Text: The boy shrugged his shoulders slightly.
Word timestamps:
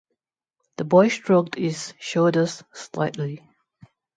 The 0.77 0.83
boy 0.83 1.09
shrugged 1.09 1.53
his 1.59 1.93
shoulders 1.99 2.63
slightly. 2.73 3.43